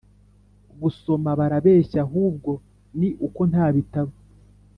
[0.81, 2.51] gusoma barabeshya, ahubwo
[2.99, 4.13] ni uko nta bitabo